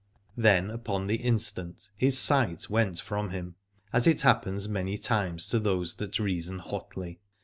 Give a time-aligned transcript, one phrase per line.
[0.35, 3.53] Then upon the instant his sight went from him,
[3.93, 7.19] as it happens many times to those that reason hotly.